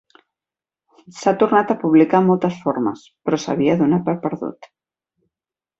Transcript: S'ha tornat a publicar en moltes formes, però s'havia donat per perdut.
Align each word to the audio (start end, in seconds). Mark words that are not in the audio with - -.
S'ha 1.17 1.33
tornat 1.43 1.73
a 1.73 1.77
publicar 1.83 2.23
en 2.23 2.27
moltes 2.31 2.59
formes, 2.65 3.07
però 3.29 3.43
s'havia 3.45 3.79
donat 3.85 4.07
per 4.11 4.21
perdut. 4.27 4.71